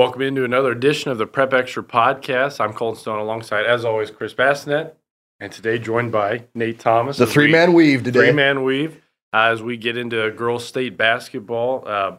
[0.00, 2.58] Welcome into another edition of the Prep Extra podcast.
[2.58, 4.94] I'm Colton Stone alongside, as always, Chris Bassinet,
[5.40, 7.18] and today joined by Nate Thomas.
[7.18, 8.20] The three man weave today.
[8.20, 8.96] Three man weave
[9.34, 11.86] uh, as we get into girls' state basketball.
[11.86, 12.16] Uh,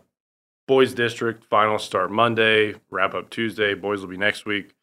[0.67, 3.73] boys district finals start Monday, wrap up Tuesday.
[3.73, 4.75] Boys will be next week.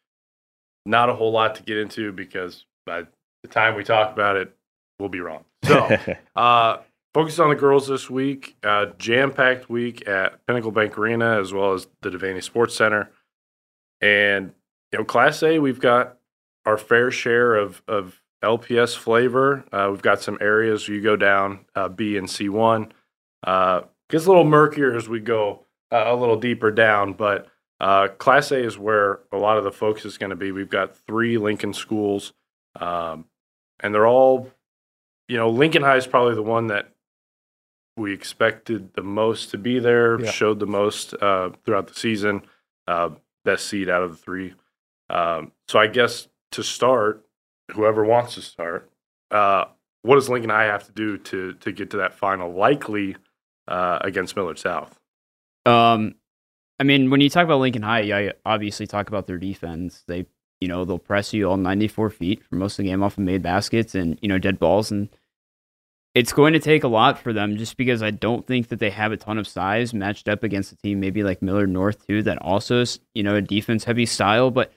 [0.84, 3.04] Not a whole lot to get into because by
[3.44, 4.52] the time we talk about it,
[4.98, 5.44] we'll be wrong.
[5.62, 5.96] So,
[6.34, 6.78] uh,
[7.14, 8.56] focus on the girls this week.
[8.62, 13.10] Uh, Jam packed week at Pinnacle Bank Arena as well as the Devaney Sports Center.
[14.00, 14.52] And,
[14.92, 16.18] you know, Class A, we've got
[16.64, 19.64] our fair share of, of LPS flavor.
[19.72, 22.90] Uh, we've got some areas you go down uh, B and C1.
[23.44, 27.48] Uh, gets a little murkier as we go uh, a little deeper down, but
[27.80, 30.52] uh, Class A is where a lot of the focus is going to be.
[30.52, 32.32] We've got three Lincoln schools,
[32.76, 33.26] um,
[33.80, 34.50] and they're all,
[35.28, 36.92] you know, Lincoln High is probably the one that
[37.98, 40.30] we expected the most to be there, yeah.
[40.30, 42.42] showed the most uh, throughout the season,
[42.86, 43.10] uh,
[43.44, 44.54] best seed out of the three.
[45.10, 47.26] Um, so I guess to start,
[47.72, 48.90] whoever wants to start,
[49.30, 49.64] uh,
[50.02, 52.52] what does Lincoln High have to do to to get to that final?
[52.52, 53.16] Likely
[53.66, 54.98] uh, against Millard South.
[55.66, 56.14] Um,
[56.78, 60.04] I mean, when you talk about Lincoln High, I obviously talk about their defense.
[60.06, 60.26] They,
[60.60, 63.24] you know, they'll press you all 94 feet for most of the game off of
[63.24, 65.08] made baskets and you know dead balls and
[66.18, 68.90] it's going to take a lot for them just because I don't think that they
[68.90, 72.24] have a ton of size matched up against a team maybe like Millard North too
[72.24, 74.72] that also is, you know, a defense heavy style, but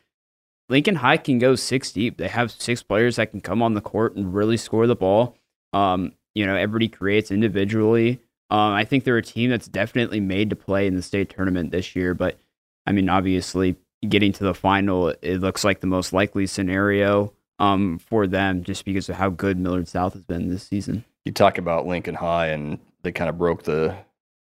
[0.70, 2.18] Lincoln High can go six deep.
[2.18, 5.36] They have six players that can come on the court and really score the ball.
[5.74, 8.22] Um, you know, everybody creates individually.
[8.52, 11.72] Um, I think they're a team that's definitely made to play in the state tournament
[11.72, 12.38] this year, but
[12.86, 18.00] I mean, obviously, getting to the final, it looks like the most likely scenario um,
[18.00, 21.58] for them just because of how good Millard South has been this season you talk
[21.58, 23.96] about Lincoln High and they kind of broke the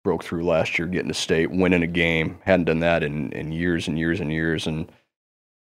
[0.04, 2.38] broke through last year, getting to state, winning a game.
[2.44, 4.90] Hadn't done that in in years and years and years, and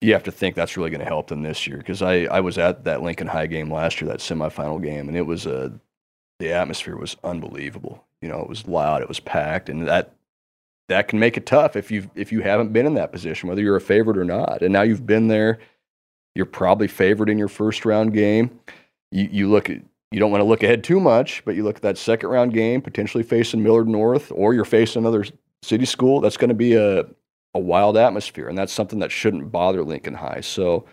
[0.01, 1.79] you have to think that's really going to help them this year.
[1.79, 5.17] Because I I was at that Lincoln High game last year, that semifinal game, and
[5.17, 5.73] it was a
[6.39, 8.05] the atmosphere was unbelievable.
[8.21, 10.15] You know, it was loud, it was packed, and that
[10.89, 13.63] that can make it tough if you if you haven't been in that position, whether
[13.63, 14.63] you're a favorite or not.
[14.63, 15.59] And now you've been there.
[16.35, 18.59] You're probably favored in your first round game.
[19.11, 21.77] You, you look at you don't want to look ahead too much, but you look
[21.77, 25.25] at that second round game, potentially facing Millard North, or you're facing another
[25.63, 26.21] city school.
[26.21, 27.01] That's going to be a,
[27.53, 30.41] a wild atmosphere, and that's something that shouldn't bother Lincoln High.
[30.41, 30.85] So,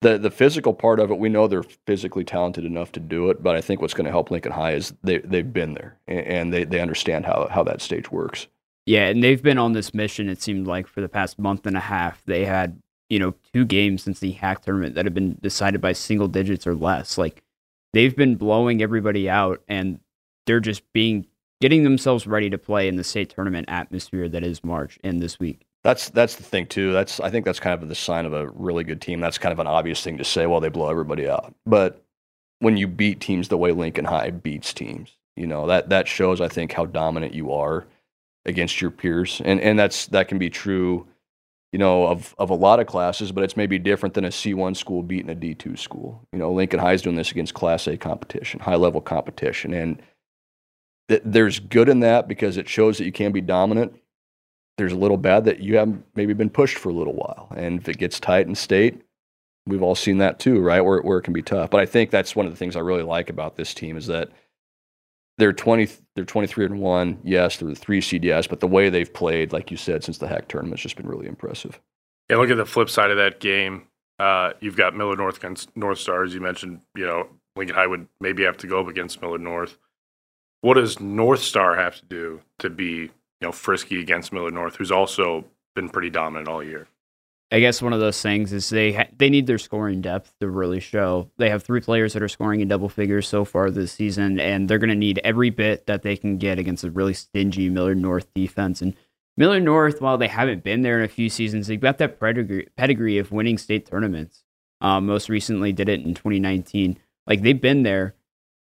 [0.00, 3.42] the the physical part of it, we know they're physically talented enough to do it,
[3.42, 6.52] but I think what's going to help Lincoln High is they they've been there and
[6.52, 8.46] they they understand how how that stage works.
[8.86, 10.28] Yeah, and they've been on this mission.
[10.28, 12.80] It seemed like for the past month and a half, they had
[13.12, 16.66] you know two games since the HAC tournament that have been decided by single digits
[16.66, 17.18] or less.
[17.18, 17.42] Like
[17.92, 20.00] they've been blowing everybody out and
[20.46, 21.26] they're just being
[21.60, 25.38] getting themselves ready to play in the state tournament atmosphere that is March and this
[25.38, 25.66] week.
[25.84, 26.94] That's that's the thing too.
[26.94, 29.20] That's I think that's kind of the sign of a really good team.
[29.20, 30.46] That's kind of an obvious thing to say.
[30.46, 32.02] Well, they blow everybody out, but
[32.60, 36.40] when you beat teams the way Lincoln High beats teams, you know that that shows
[36.40, 37.84] I think how dominant you are
[38.46, 41.06] against your peers, and and that's that can be true
[41.72, 44.76] you know, of, of a lot of classes, but it's maybe different than a C1
[44.76, 46.26] school beating a D2 school.
[46.32, 49.72] You know, Lincoln High is doing this against Class A competition, high level competition.
[49.72, 50.02] And
[51.08, 53.98] th- there's good in that because it shows that you can be dominant.
[54.76, 57.48] There's a little bad that you haven't maybe been pushed for a little while.
[57.56, 59.00] And if it gets tight in state,
[59.66, 60.80] we've all seen that too, right?
[60.82, 61.70] Where, where it can be tough.
[61.70, 64.06] But I think that's one of the things I really like about this team is
[64.06, 64.30] that–
[65.38, 69.12] they're 20 they're 23 and 1 yes they're the 3 CDS, but the way they've
[69.12, 71.80] played like you said since the HAC tournament has just been really impressive.
[72.28, 73.84] Yeah look at the flip side of that game.
[74.18, 76.34] Uh, you've got Millard North against North Stars.
[76.34, 79.78] You mentioned you know Lincoln High would maybe have to go up against Millard North.
[80.60, 84.76] What does North Star have to do to be you know frisky against Millard North
[84.76, 86.86] who's also been pretty dominant all year
[87.52, 90.48] I guess one of those things is they ha- they need their scoring depth to
[90.48, 91.30] really show.
[91.36, 94.68] They have three players that are scoring in double figures so far this season, and
[94.68, 97.98] they're going to need every bit that they can get against a really stingy Millard
[97.98, 98.80] North defense.
[98.80, 98.96] And
[99.36, 102.68] Millard North, while they haven't been there in a few seasons, they've got that pedigree,
[102.78, 104.44] pedigree of winning state tournaments.
[104.80, 106.98] Um, most recently, did it in 2019.
[107.26, 108.14] Like they've been there.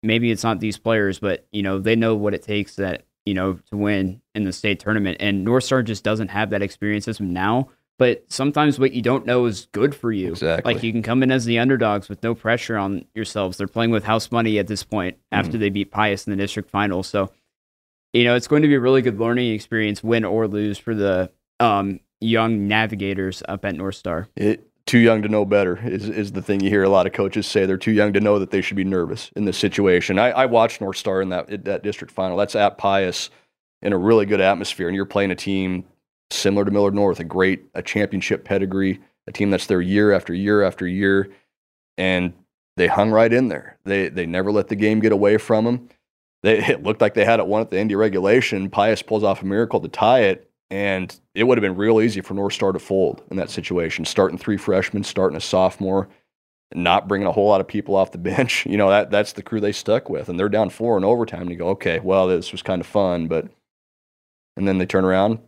[0.02, 3.34] Maybe it's not these players, but you know they know what it takes that you
[3.34, 5.18] know to win in the state tournament.
[5.20, 7.68] And North Star just doesn't have that experience as now
[8.02, 10.30] but sometimes what you don't know is good for you.
[10.30, 10.74] Exactly.
[10.74, 13.56] Like you can come in as the underdogs with no pressure on yourselves.
[13.56, 15.60] They're playing with house money at this point after mm.
[15.60, 17.04] they beat Pius in the district final.
[17.04, 17.30] So,
[18.12, 20.96] you know, it's going to be a really good learning experience, win or lose, for
[20.96, 24.26] the um, young navigators up at North Star.
[24.34, 27.12] It, too young to know better is, is the thing you hear a lot of
[27.12, 27.66] coaches say.
[27.66, 30.18] They're too young to know that they should be nervous in this situation.
[30.18, 32.36] I, I watched North Star in that that district final.
[32.36, 33.30] That's at Pius
[33.80, 35.84] in a really good atmosphere, and you're playing a team
[36.34, 40.34] similar to Millard North, a great a championship pedigree, a team that's there year after
[40.34, 41.30] year after year,
[41.96, 42.32] and
[42.76, 43.78] they hung right in there.
[43.84, 45.88] They they never let the game get away from them.
[46.42, 48.70] They, it looked like they had it won at the end of regulation.
[48.70, 52.20] Pius pulls off a miracle to tie it, and it would have been real easy
[52.20, 54.04] for North Star to fold in that situation.
[54.04, 56.08] Starting three freshmen, starting a sophomore,
[56.74, 58.66] not bringing a whole lot of people off the bench.
[58.66, 61.42] You know that that's the crew they stuck with, and they're down four in overtime.
[61.42, 63.48] And you go, okay, well this was kind of fun, but
[64.56, 65.38] and then they turn around.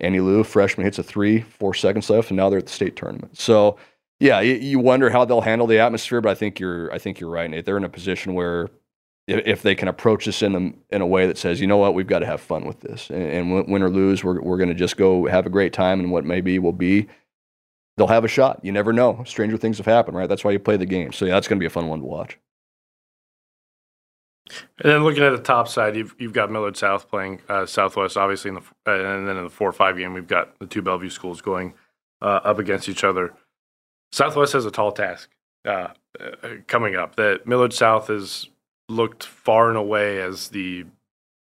[0.00, 2.96] Annie Lou, freshman, hits a three, four seconds left, and now they're at the state
[2.96, 3.38] tournament.
[3.38, 3.76] So,
[4.20, 7.20] yeah, you, you wonder how they'll handle the atmosphere, but I think you're, I think
[7.20, 7.64] you're right, Nate.
[7.64, 8.68] They're in a position where
[9.26, 11.76] if, if they can approach this in a, in a way that says, you know
[11.76, 14.56] what, we've got to have fun with this, and, and win or lose, we're, we're
[14.56, 17.08] going to just go have a great time, and what maybe will be,
[17.96, 18.60] they'll have a shot.
[18.62, 19.24] You never know.
[19.26, 20.28] Stranger things have happened, right?
[20.28, 21.12] That's why you play the game.
[21.12, 22.38] So yeah, that's going to be a fun one to watch.
[24.82, 28.16] And then looking at the top side, you've you've got Millard South playing uh, Southwest,
[28.16, 30.82] obviously in the uh, and then in the four five game, we've got the two
[30.82, 31.74] Bellevue schools going
[32.22, 33.34] uh, up against each other.
[34.12, 35.30] Southwest has a tall task
[35.66, 36.30] uh, uh,
[36.66, 37.16] coming up.
[37.16, 38.48] That Millard South has
[38.88, 40.86] looked far and away as the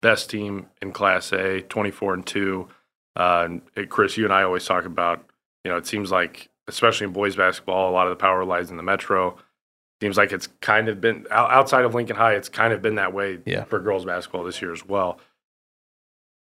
[0.01, 2.67] best team in Class A, twenty four and two.
[3.15, 5.23] And Chris, you and I always talk about.
[5.63, 8.71] You know, it seems like, especially in boys basketball, a lot of the power lies
[8.71, 9.37] in the Metro
[10.01, 12.33] seems like it's kind of been outside of Lincoln High.
[12.33, 13.63] It's kind of been that way yeah.
[13.63, 15.19] for girls basketball this year as well.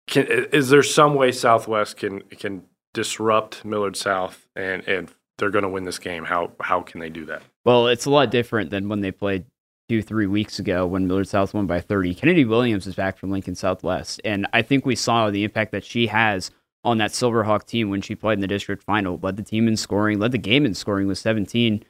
[0.07, 2.63] Can, is there some way Southwest can can
[2.93, 6.25] disrupt Millard South and and they're going to win this game?
[6.25, 7.43] How how can they do that?
[7.65, 9.45] Well, it's a lot different than when they played
[9.87, 12.13] two three weeks ago when Millard South won by thirty.
[12.13, 15.85] Kennedy Williams is back from Lincoln Southwest, and I think we saw the impact that
[15.85, 16.51] she has
[16.83, 19.19] on that Silverhawk team when she played in the district final.
[19.21, 21.83] Led the team in scoring, led the game in scoring with seventeen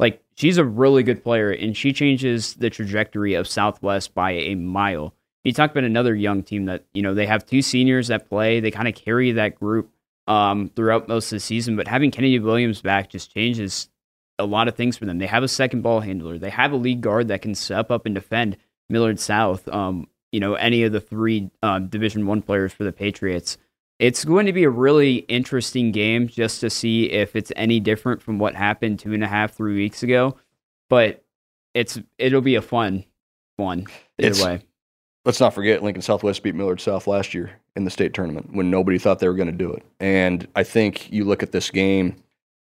[0.00, 4.54] like she's a really good player and she changes the trajectory of Southwest by a
[4.54, 5.14] mile.
[5.44, 8.60] You talk about another young team that, you know, they have two seniors that play.
[8.60, 9.90] They kind of carry that group
[10.26, 13.88] um, throughout most of the season, but having Kennedy Williams back just changes
[14.38, 15.18] a lot of things for them.
[15.18, 16.38] They have a second ball handler.
[16.38, 18.56] They have a lead guard that can step up and defend
[18.88, 19.68] Millard South.
[19.68, 23.58] Um, you know, any of the three um, Division One players for the Patriots.
[24.00, 28.22] It's going to be a really interesting game just to see if it's any different
[28.22, 30.38] from what happened two and a half, three weeks ago.
[30.88, 31.22] But
[31.74, 33.04] it's it'll be a fun
[33.56, 33.86] one
[34.18, 34.62] either it's, way.
[35.26, 38.70] Let's not forget Lincoln Southwest beat Millard South last year in the state tournament when
[38.70, 39.84] nobody thought they were going to do it.
[40.00, 42.16] And I think you look at this game,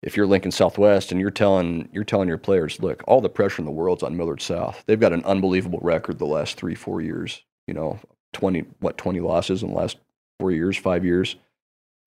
[0.02, 3.62] if you're Lincoln Southwest and you're telling you're telling your players, look, all the pressure
[3.62, 4.84] in the world's on Millard South.
[4.88, 7.44] They've got an unbelievable record the last three, four years.
[7.68, 8.00] You know,
[8.34, 9.98] twenty what twenty losses in the last
[10.40, 11.36] four years, five years,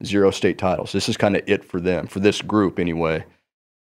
[0.05, 0.93] zero state titles.
[0.93, 3.25] This is kind of it for them, for this group anyway.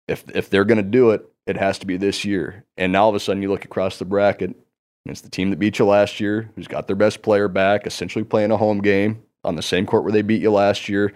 [0.08, 2.64] If if they're going to do it, it has to be this year.
[2.76, 4.56] And now all of a sudden, you look across the bracket, and
[5.06, 8.24] it's the team that beat you last year, who's got their best player back, essentially
[8.24, 11.12] playing a home game on the same court where they beat you last year.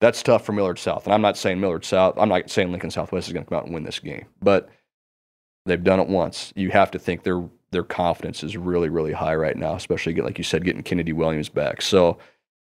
[0.00, 1.04] That's tough for Millard South.
[1.04, 3.58] And I'm not saying Millard South, I'm not saying Lincoln Southwest is going to come
[3.58, 4.70] out and win this game, but
[5.66, 6.52] they've done it once.
[6.56, 7.42] You have to think their
[7.72, 11.48] their confidence is really, really high right now, especially like you said, getting Kennedy Williams
[11.48, 11.82] back.
[11.82, 12.18] So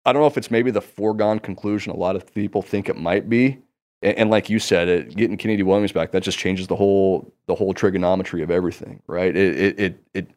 [0.04, 2.96] I don't know if it's maybe the foregone conclusion a lot of people think it
[2.96, 3.58] might be.
[4.02, 7.32] And, and like you said, it, getting Kennedy Williams back that just changes the whole
[7.46, 9.36] the whole trigonometry of everything, right?
[9.36, 10.30] It it it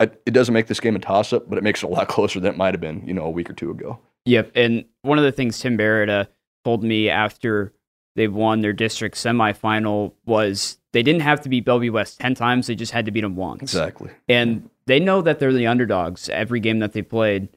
[0.00, 2.08] it, it doesn't make this game a toss up, but it makes it a lot
[2.08, 3.98] closer than it might have been, you know, a week or two ago.
[4.24, 4.52] Yep.
[4.54, 6.24] And one of the things Tim Barrett uh,
[6.64, 7.72] told me after
[8.16, 12.66] they won their district semifinal was they didn't have to beat Bellevue West 10 times.
[12.66, 13.62] They just had to beat them once.
[13.62, 14.10] Exactly.
[14.28, 17.48] And they know that they're the underdogs every game that they played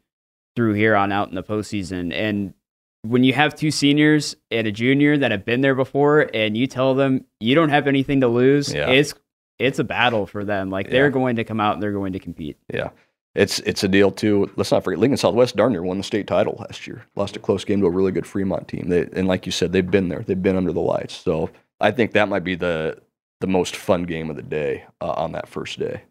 [0.56, 2.14] through here on out in the postseason.
[2.14, 2.54] And
[3.04, 6.68] when you have two seniors and a junior that have been there before, and you
[6.68, 8.90] tell them you don't have anything to lose, yeah.
[8.90, 9.14] it's
[9.60, 10.70] it's a battle for them.
[10.70, 11.12] Like they're yeah.
[11.12, 12.58] going to come out and they're going to compete.
[12.74, 12.90] Yeah.
[13.36, 14.52] It's it's a deal too.
[14.56, 17.04] Let's not forget Lincoln Southwest darn near won the state title last year.
[17.16, 18.90] Lost a close game to a really good Fremont team.
[18.90, 20.20] They, and like you said, they've been there.
[20.20, 21.16] They've been under the lights.
[21.16, 23.00] So I think that might be the
[23.42, 26.04] the most fun game of the day uh, on that first day.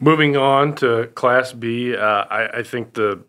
[0.00, 3.22] Moving on to Class B, uh, I, I, think the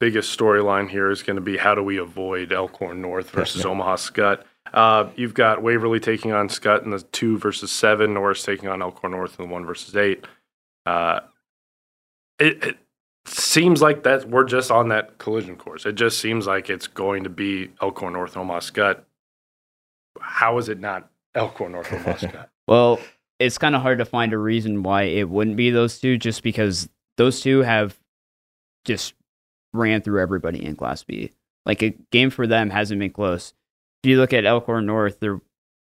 [0.00, 3.96] biggest storyline here is going to be how do we avoid Elkhorn North versus Omaha
[3.96, 4.42] Skutt.
[4.72, 8.82] Uh, you've got Waverly taking on Skutt in the two versus seven, Norris taking on
[8.82, 10.24] Elkhorn North in the one versus eight.
[10.84, 11.20] Uh,
[12.38, 12.78] it, it,
[13.26, 15.84] seems like that we're just on that collision course.
[15.84, 19.00] It just seems like it's going to be Elkhorn North, Omaha Skutt.
[20.20, 22.46] How is it not Elkhorn North, Omaha Skutt?
[22.66, 22.98] well,
[23.40, 26.42] it's kind of hard to find a reason why it wouldn't be those two, just
[26.42, 27.98] because those two have
[28.84, 29.14] just
[29.72, 31.32] ran through everybody in Class B.
[31.64, 33.54] Like a game for them hasn't been close.
[34.02, 35.40] If you look at Elkhorn North, their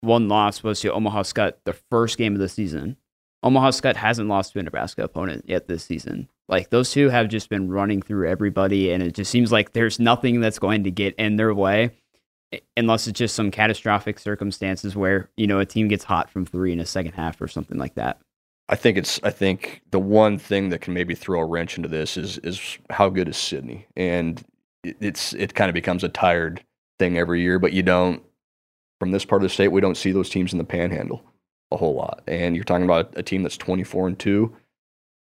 [0.03, 2.97] one loss was to Omaha Skutt the first game of the season.
[3.43, 6.29] Omaha Skutt hasn't lost to a Nebraska opponent yet this season.
[6.49, 9.99] Like those two have just been running through everybody, and it just seems like there's
[9.99, 11.93] nothing that's going to get in their way
[12.77, 16.73] unless it's just some catastrophic circumstances where you know a team gets hot from three
[16.73, 18.21] in a second half or something like that.
[18.69, 19.21] I think it's.
[19.23, 22.79] I think the one thing that can maybe throw a wrench into this is is
[22.89, 24.43] how good is Sidney, and
[24.85, 26.65] it's it kind of becomes a tired
[26.99, 27.59] thing every year.
[27.59, 28.23] But you don't
[29.01, 31.23] from this part of the state, we don't see those teams in the Panhandle
[31.73, 32.23] a whole lot.
[32.29, 34.55] And you're talking about a team that's 24 and two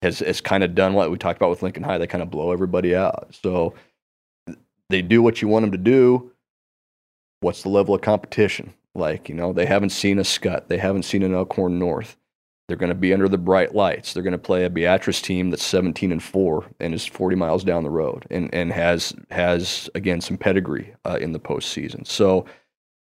[0.02, 1.98] has has kind of done what we talked about with Lincoln High.
[1.98, 3.34] They kind of blow everybody out.
[3.42, 3.74] So
[4.90, 6.30] they do what you want them to do.
[7.44, 8.72] What's the level of competition?
[8.94, 12.16] Like, you know, they haven't seen a Skutt, They haven't seen an Elkhorn North.
[12.66, 14.14] They're going to be under the bright lights.
[14.14, 17.62] They're going to play a Beatrice team that's 17 and four and is 40 miles
[17.62, 22.06] down the road and, and has has again some pedigree uh, in the postseason.
[22.06, 22.46] So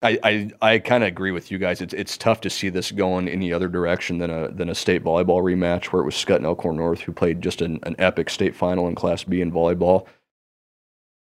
[0.03, 1.81] I, I, I kind of agree with you guys.
[1.81, 5.05] It's it's tough to see this going any other direction than a than a state
[5.05, 8.31] volleyball rematch where it was Skutt and Elkhorn North who played just an, an epic
[8.31, 10.07] state final in Class B in volleyball.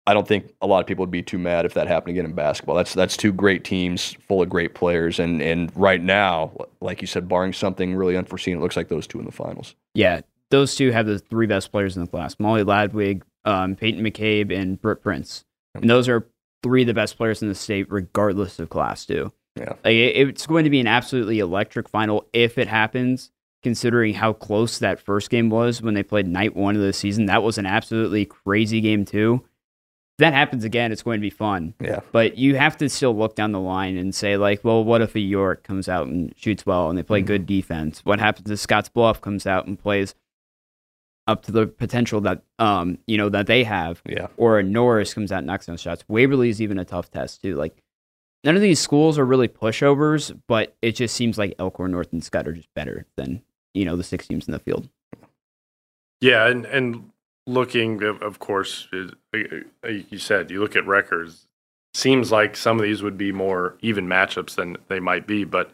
[0.08, 2.24] I don't think a lot of people would be too mad if that happened again
[2.24, 2.74] in basketball.
[2.74, 6.50] That's that's two great teams full of great players, and and right now,
[6.80, 9.74] like you said, barring something really unforeseen, it looks like those two in the finals.
[9.92, 14.02] Yeah, those two have the three best players in the class: Molly Ladwig, um, Peyton
[14.02, 15.44] McCabe, and Britt Prince.
[15.74, 16.26] And those are
[16.62, 19.30] three of the best players in the state, regardless of class two.
[19.56, 19.74] Yeah.
[19.84, 23.30] Like, it's going to be an absolutely electric final if it happens,
[23.62, 27.26] considering how close that first game was when they played night one of the season.
[27.26, 29.44] That was an absolutely crazy game, too.
[30.18, 31.74] If that happens again, it's going to be fun.
[31.80, 32.00] Yeah.
[32.10, 35.14] But you have to still look down the line and say, like, well, what if
[35.14, 37.26] a York comes out and shoots well and they play mm-hmm.
[37.28, 38.04] good defense?
[38.04, 40.16] What happens if Scotts Bluff comes out and plays
[41.28, 44.02] up to the potential that um you know that they have.
[44.04, 44.28] Yeah.
[44.36, 46.02] Or a Norris comes out and knocks down shots.
[46.08, 47.54] Waverly is even a tough test too.
[47.54, 47.80] Like
[48.42, 52.22] none of these schools are really pushovers, but it just seems like Elkhorn North and
[52.22, 53.42] Skutt are just better than
[53.74, 54.88] you know the six teams in the field.
[56.20, 57.10] Yeah, and and
[57.48, 61.46] looking of course, you said you look at records.
[61.94, 65.72] Seems like some of these would be more even matchups than they might be, but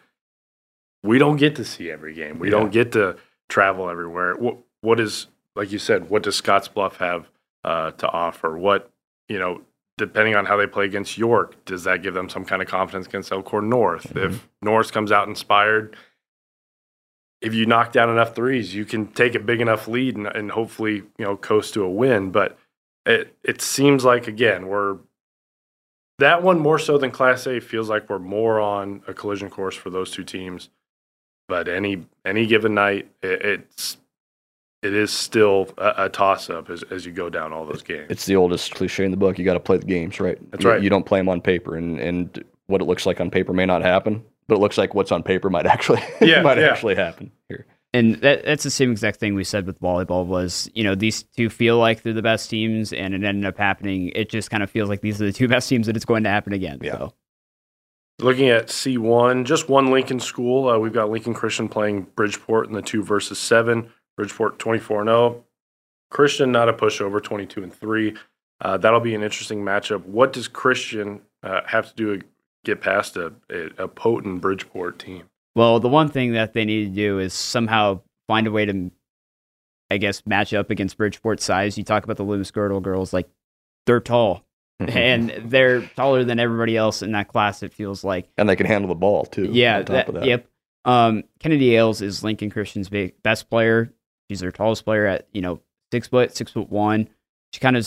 [1.02, 2.38] we don't get to see every game.
[2.38, 2.58] We yeah.
[2.58, 3.16] don't get to
[3.48, 4.34] travel everywhere.
[4.36, 5.26] What what is
[5.56, 7.28] like you said, what does Scotts Bluff have
[7.64, 8.56] uh, to offer?
[8.56, 8.90] What
[9.28, 9.62] you know,
[9.98, 13.06] depending on how they play against York, does that give them some kind of confidence
[13.06, 14.14] against Elkhorn North?
[14.14, 14.34] Mm-hmm.
[14.34, 15.96] If North comes out inspired,
[17.40, 20.50] if you knock down enough threes, you can take a big enough lead and, and
[20.50, 22.30] hopefully you know coast to a win.
[22.30, 22.58] But
[23.06, 24.98] it it seems like again we're
[26.18, 29.74] that one more so than Class A feels like we're more on a collision course
[29.74, 30.70] for those two teams.
[31.48, 33.98] But any any given night, it, it's
[34.82, 38.06] it is still a, a toss up as, as you go down all those games.
[38.10, 39.38] It's the oldest cliche in the book.
[39.38, 40.38] You got to play the games, right?
[40.50, 40.82] That's you, right.
[40.82, 43.66] You don't play them on paper, and and what it looks like on paper may
[43.66, 46.68] not happen, but it looks like what's on paper might actually yeah, might yeah.
[46.68, 47.66] actually happen here.
[47.92, 51.22] And that, that's the same exact thing we said with volleyball was, you know, these
[51.22, 54.10] two feel like they're the best teams, and it ended up happening.
[54.16, 56.24] It just kind of feels like these are the two best teams that it's going
[56.24, 56.80] to happen again.
[56.82, 56.98] Yeah.
[56.98, 57.14] So.
[58.18, 60.68] Looking at C1, just one Lincoln school.
[60.68, 63.90] Uh, we've got Lincoln Christian playing Bridgeport in the two versus seven.
[64.16, 65.44] Bridgeport 24 0.
[66.10, 68.14] Christian, not a pushover, 22 and 3.
[68.60, 70.04] Uh, that'll be an interesting matchup.
[70.04, 72.26] What does Christian uh, have to do to
[72.64, 75.24] get past a, a, a, potent Bridgeport team?
[75.54, 78.90] Well, the one thing that they need to do is somehow find a way to,
[79.90, 81.78] I guess, match up against Bridgeport size.
[81.78, 83.28] You talk about the Loomis Girdle girls, like
[83.86, 84.44] they're tall.
[84.80, 87.62] and they're taller than everybody else in that class.
[87.62, 89.48] It feels like, and they can handle the ball too.
[89.52, 90.24] Yeah, that, that.
[90.24, 90.48] yep.
[90.84, 93.92] Um, Kennedy Ailes is Lincoln Christian's big, best player.
[94.28, 95.60] She's their tallest player at you know
[95.92, 97.08] six foot, six foot one.
[97.52, 97.86] She kind of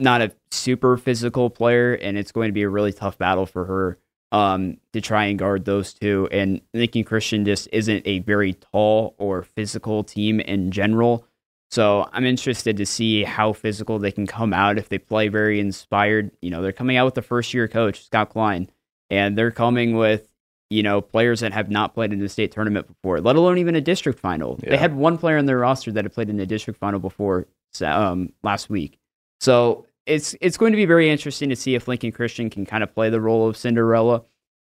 [0.00, 3.64] not a super physical player, and it's going to be a really tough battle for
[3.64, 3.98] her
[4.30, 6.28] um, to try and guard those two.
[6.30, 11.26] And Lincoln Christian just isn't a very tall or physical team in general.
[11.70, 15.60] So I'm interested to see how physical they can come out if they play very
[15.60, 16.30] inspired.
[16.40, 18.70] You know, they're coming out with the first year coach, Scott Klein,
[19.10, 20.28] and they're coming with
[20.70, 23.74] you know, players that have not played in the state tournament before, let alone even
[23.74, 24.58] a district final.
[24.62, 24.70] Yeah.
[24.70, 27.46] They had one player in their roster that had played in the district final before
[27.82, 28.98] um, last week.
[29.40, 32.82] So it's it's going to be very interesting to see if Lincoln Christian can kind
[32.82, 34.22] of play the role of Cinderella.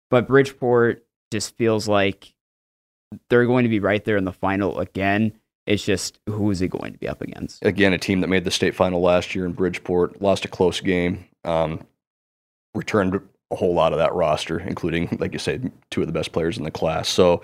[0.10, 2.34] But Bridgeport just feels like
[3.30, 5.34] they're going to be right there in the final again.
[5.66, 7.64] It's just who is he going to be up against?
[7.66, 10.82] Again, a team that made the state final last year in Bridgeport, lost a close
[10.82, 11.82] game, um,
[12.74, 13.20] returned
[13.52, 16.58] a whole lot of that roster, including, like you said, two of the best players
[16.58, 17.08] in the class.
[17.08, 17.42] So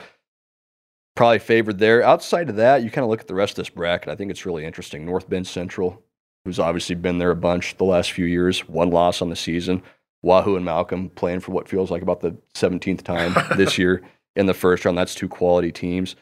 [1.15, 2.03] probably favored there.
[2.03, 4.09] Outside of that, you kind of look at the rest of this bracket.
[4.09, 5.05] I think it's really interesting.
[5.05, 6.03] North Bend Central,
[6.49, 9.83] who's obviously been there a bunch the last few years, one loss on the season.
[10.23, 14.01] Wahoo and Malcolm playing for what feels like about the 17th time this year
[14.35, 14.97] in the first round.
[14.97, 16.15] That's two quality teams.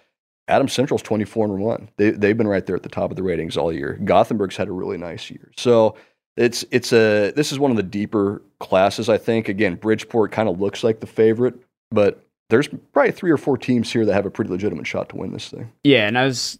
[0.49, 1.89] Adams Central's 24 and 1.
[1.95, 3.97] They, they've been right there at the top of the ratings all year.
[4.03, 5.49] Gothenburg's had a really nice year.
[5.55, 5.95] So
[6.35, 9.47] it's it's a this is one of the deeper classes, I think.
[9.47, 11.55] Again, Bridgeport kind of looks like the favorite,
[11.89, 15.15] but there's probably three or four teams here that have a pretty legitimate shot to
[15.15, 15.71] win this thing.
[15.85, 16.59] Yeah, and I was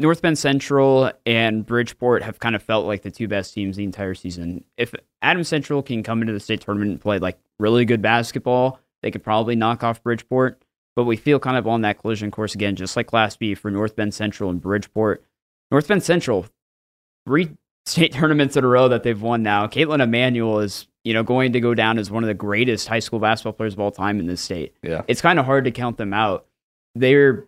[0.00, 3.84] North Bend Central and Bridgeport have kind of felt like the two best teams the
[3.84, 4.64] entire season.
[4.76, 8.80] If Adams Central can come into the state tournament and play like really good basketball,
[9.02, 10.62] they could probably knock off Bridgeport.
[10.94, 13.70] But we feel kind of on that collision course again, just like Class B for
[13.70, 15.24] North Bend Central and Bridgeport.
[15.70, 16.46] North Bend Central,
[17.26, 17.50] three
[17.86, 19.66] state tournaments in a row that they've won now.
[19.66, 22.98] Caitlin Emanuel is, you know, going to go down as one of the greatest high
[23.00, 24.74] school basketball players of all time in this state.
[24.82, 25.02] Yeah.
[25.08, 26.46] It's kind of hard to count them out.
[26.94, 27.46] They're,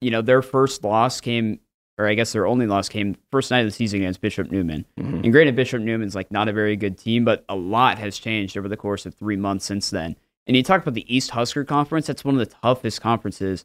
[0.00, 1.60] you know, their first loss came
[2.00, 4.84] or I guess their only loss came first night of the season against Bishop Neumann.
[4.98, 5.22] Mhm.
[5.24, 8.56] And granted, Bishop Neumann's like not a very good team, but a lot has changed
[8.56, 10.16] over the course of three months since then.
[10.46, 13.64] And you talk about the East Husker Conference, that's one of the toughest conferences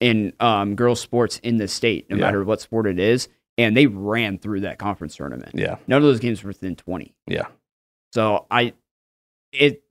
[0.00, 2.22] in um, girls sports in the state, no Yeah.
[2.22, 3.28] matter what sport it is.
[3.58, 5.52] And they ran through that conference tournament.
[5.54, 5.76] Yeah.
[5.86, 7.14] None of those games were within 20.
[7.28, 7.46] Yeah.
[8.12, 8.72] So I,
[9.52, 9.84] it,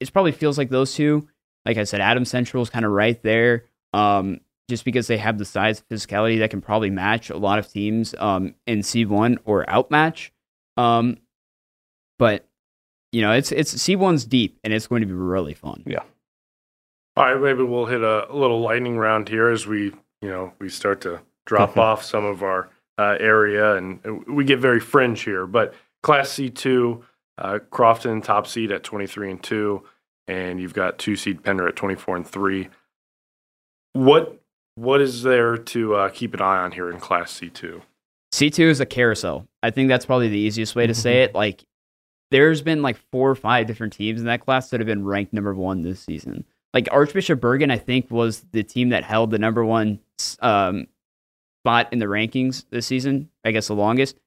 [0.00, 1.28] it probably feels like those two.
[1.64, 3.64] Like I said, Adams Central is kind of right there.
[3.92, 7.58] Um, just because they have the size and physicality that can probably match a lot
[7.58, 10.30] of teams um, in C1 or outmatch.
[10.76, 11.16] Um,
[12.18, 12.46] but
[13.12, 15.82] you know, it's it's C1's deep and it's going to be really fun.
[15.86, 16.02] Yeah.
[17.16, 19.86] All right, maybe we'll hit a, a little lightning round here as we,
[20.22, 24.44] you know, we start to drop off some of our uh, area, and, and we
[24.44, 25.46] get very fringe here.
[25.46, 27.04] But Class C two,
[27.38, 29.82] uh, Crofton top seed at twenty three and two,
[30.28, 32.68] and you've got two seed Pender at twenty four and three.
[33.94, 34.37] What
[34.78, 37.82] what is there to uh, keep an eye on here in Class C two?
[38.32, 39.48] C2 is a carousel.
[39.62, 41.34] I think that's probably the easiest way to say it.
[41.34, 41.64] Like,
[42.30, 45.32] there's been like four or five different teams in that class that have been ranked
[45.32, 46.44] number one this season.
[46.74, 50.00] Like Archbishop Bergan, I think was the team that held the number one
[50.40, 50.86] um,
[51.62, 53.30] spot in the rankings this season.
[53.44, 54.18] I guess the longest.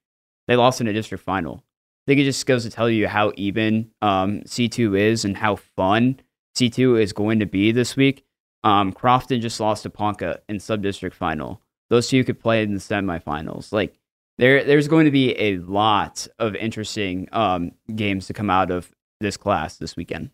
[0.48, 1.58] They lost in a district final.
[1.58, 5.54] I think it just goes to tell you how even um, C2 is and how
[5.54, 6.18] fun
[6.56, 8.24] C2 is going to be this week.
[8.64, 11.60] Um, Crofton just lost to Ponca in sub district final.
[11.90, 13.72] Those two could play in the semifinals.
[13.72, 13.94] Like
[14.38, 18.90] there, there's going to be a lot of interesting um, games to come out of
[19.20, 20.30] this class this weekend.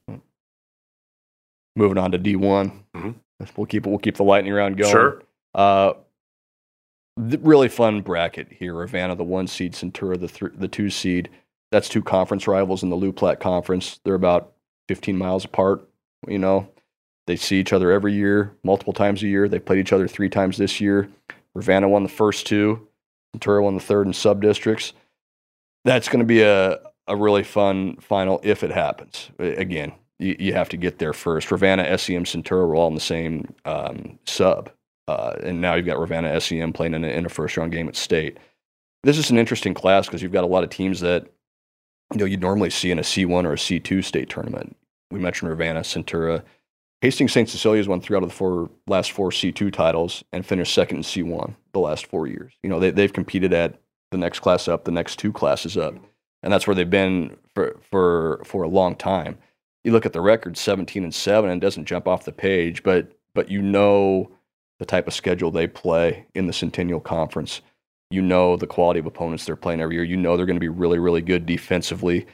[1.77, 2.85] Moving on to D one.
[2.95, 3.15] Mhm.
[3.57, 4.91] We'll keep we'll keep the lightning round going.
[4.91, 5.23] Sure.
[5.55, 5.93] Uh,
[7.17, 8.75] the really fun bracket here.
[8.75, 11.29] Ravenna, the one seed, Centura, the th- the two seed.
[11.71, 14.01] That's two conference rivals in the Loup Platte Conference.
[14.05, 14.53] They're about
[14.89, 15.87] 15 miles apart.
[16.27, 16.69] You know,
[17.29, 19.49] they see each other every year, multiple times a year.
[19.49, 21.11] They played each other three times this year.
[21.55, 22.89] Ravenna won the first two.
[23.37, 24.95] Centura won the third in sub districts.
[25.85, 29.31] That's going to be a a really fun final if it happens.
[29.39, 31.51] Again, you, you have to get there first.
[31.51, 34.71] Ravenna, SEM, Centura were all in the same um, sub.
[35.07, 37.89] Uh, and now you've got Ravenna SEM playing in a, in a first round game
[37.89, 38.39] at state.
[39.05, 41.27] This is an interesting class because you've got a lot of teams that
[42.13, 44.77] you know you'd normally see in a C1 or a C2 state tournament.
[45.11, 46.43] We mentioned Ravenna, Centura.
[47.01, 47.49] Hastings St.
[47.49, 51.03] Cecilia's won three out of the four last four C2 titles and finished second in
[51.05, 52.53] C1 the last four years.
[52.63, 53.81] You know, they, they've competed at
[54.11, 55.95] the next class up, the next two classes up.
[56.43, 59.39] And that's where they've been for, for, for a long time.
[59.85, 62.83] You look at the record, 17 and 7, and it doesn't jump off the page,
[62.83, 64.31] but, but you know
[64.79, 67.61] the type of schedule they play in the Centennial Conference.
[68.11, 70.05] You know the quality of opponents they're playing every year.
[70.05, 72.27] You know they're going to be really, really good defensively.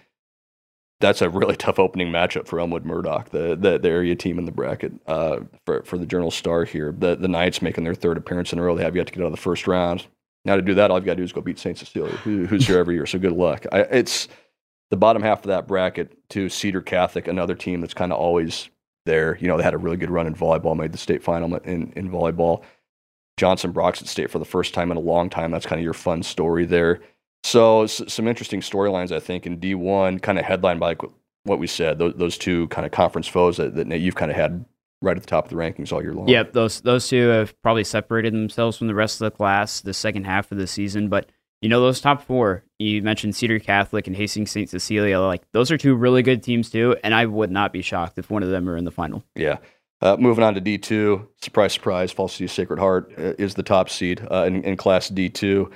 [1.05, 4.47] That's a really tough opening matchup for Elmwood Murdock, the, the, the area team in
[4.47, 6.95] the bracket uh, for, for the Journal Star here.
[6.97, 8.75] The, the Knights making their third appearance in a row.
[8.75, 10.07] They have yet to get out of the first round.
[10.47, 11.77] Now to do that, all you've got to do is go beat St.
[11.77, 13.05] Cecilia, who, who's here every year.
[13.05, 13.67] So good luck.
[13.71, 14.29] I, it's
[14.90, 18.71] the bottom half of that bracket to Cedar Catholic, another team that's kind of always
[19.05, 19.37] there.
[19.38, 21.93] You know, they had a really good run in volleyball, made the state final in,
[21.97, 22.62] in volleyball.
[23.37, 25.51] Johnson Broxton State for the first time in a long time.
[25.51, 27.01] That's kind of your fun story there.
[27.44, 31.02] So s- some interesting storylines, I think, in D1, kind of headlined by like
[31.44, 34.30] what we said, those, those two kind of conference foes that, that Nate, you've kind
[34.30, 34.64] of had
[35.02, 36.26] right at the top of the rankings all year long.
[36.26, 39.92] Yep, those those two have probably separated themselves from the rest of the class the
[39.92, 41.09] second half of the season.
[41.11, 41.28] But
[41.61, 44.68] you know, those top four, you mentioned Cedar Catholic and Hastings St.
[44.68, 46.96] Cecilia, like those are two really good teams too.
[47.04, 49.22] And I would not be shocked if one of them are in the final.
[49.35, 49.59] Yeah.
[50.00, 53.88] Uh, moving on to D2, surprise, surprise, Falls City Sacred Heart uh, is the top
[53.88, 55.70] seed uh, in, in Class D2.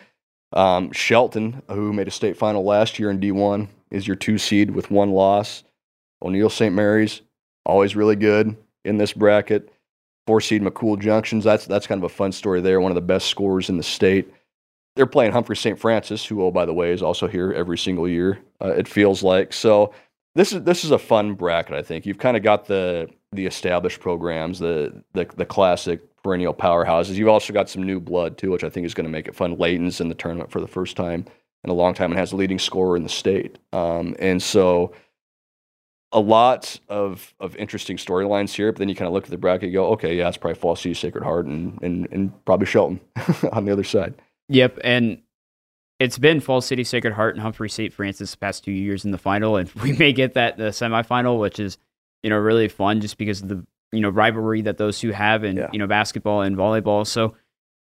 [0.52, 4.70] Um, Shelton, who made a state final last year in D1, is your two seed
[4.70, 5.64] with one loss.
[6.22, 6.74] O'Neill St.
[6.74, 7.22] Mary's,
[7.64, 9.72] always really good in this bracket.
[10.26, 13.00] Four seed McCool Junctions, that's, that's kind of a fun story there, one of the
[13.00, 14.32] best scorers in the state.
[14.96, 15.78] They're playing Humphrey St.
[15.78, 19.22] Francis, who, oh, by the way, is also here every single year, uh, it feels
[19.22, 19.52] like.
[19.52, 19.94] So
[20.34, 22.04] this is, this is a fun bracket, I think.
[22.04, 27.14] You've kind of got the, the established programs, the, the, the classic perennial powerhouses.
[27.14, 29.34] You've also got some new blood too, which I think is going to make it
[29.34, 29.58] fun.
[29.58, 31.26] Leyton's in the tournament for the first time
[31.64, 33.58] in a long time and has the leading scorer in the state.
[33.72, 34.92] Um, and so
[36.12, 38.72] a lot of of interesting storylines here.
[38.72, 40.58] But then you kind of look at the bracket, and go, okay, yeah, it's probably
[40.58, 43.00] Falls City, Sacred Heart, and and and probably Shelton
[43.52, 44.14] on the other side.
[44.48, 45.20] Yep, and
[46.00, 47.92] it's been Falls City, Sacred Heart, and Humphrey St.
[47.92, 51.38] Francis the past two years in the final, and we may get that the semifinal,
[51.38, 51.78] which is
[52.22, 55.44] you know really fun just because of the you know rivalry that those two have
[55.44, 55.68] in Yeah.
[55.72, 57.06] you know basketball and volleyball.
[57.06, 57.34] So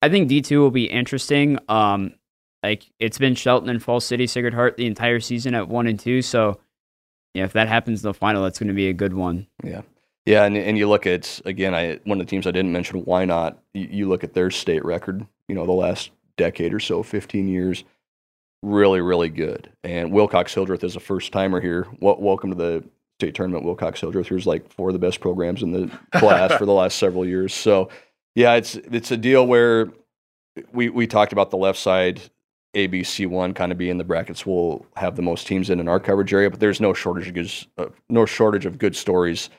[0.01, 1.59] I think D two will be interesting.
[1.67, 2.13] Um,
[2.63, 5.99] like it's been Shelton and Falls City, Sacred Heart the entire season at one and
[5.99, 6.21] two.
[6.21, 6.59] So
[7.33, 9.47] yeah, if that happens in the final, that's going to be a good one.
[9.63, 9.81] Yeah,
[10.25, 13.01] Yeah, and and you look at again, I one of the teams I didn't mention.
[13.01, 13.59] Why not?
[13.73, 15.25] You, you look at their state record.
[15.47, 17.83] You know, the last decade or so, fifteen years,
[18.63, 19.69] really, really good.
[19.83, 21.87] And Wilcox Hildreth is a first timer here.
[21.99, 22.83] Wel- welcome to the
[23.19, 23.65] state tournament.
[23.65, 24.45] Wilcox Hildreth.
[24.45, 27.53] Like four of the best programs in the class for the last several years.
[27.53, 27.89] So,
[28.33, 29.89] yeah, it's it's a deal where
[30.71, 32.21] we we talked about the left side.
[32.75, 35.99] ABC one kind of being the brackets will have the most teams in in our
[35.99, 39.49] coverage area, but there's no shortage of good, uh, no shortage of good stories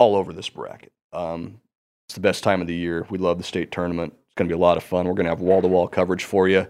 [0.00, 0.92] all over this bracket.
[1.12, 1.60] Um,
[2.08, 3.06] it's the best time of the year.
[3.10, 4.12] We love the state tournament.
[4.12, 5.06] It's going to be a lot of fun.
[5.06, 6.66] We're going to have wall to wall coverage for you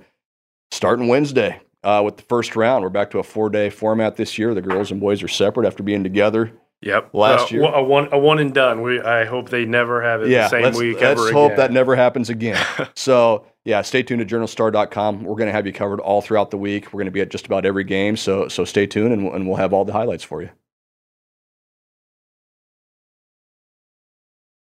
[0.70, 2.82] starting Wednesday uh, with the first round.
[2.82, 4.52] We're back to a four day format this year.
[4.54, 6.52] The girls and boys are separate after being together.
[6.82, 7.14] Yep.
[7.14, 7.62] Last Uh, year.
[7.64, 8.82] a one a one and done.
[8.82, 11.52] We I hope they never have it yeah, the same let's, week let's ever hope
[11.52, 11.56] again.
[11.58, 12.62] that never happens again.
[12.94, 15.24] so, yeah, stay tuned to journalstar.com.
[15.24, 16.86] We're going to have you covered all throughout the week.
[16.92, 18.16] We're going to be at just about every game.
[18.16, 20.50] So, so stay tuned and, we'll- and we'll have all the highlights for you.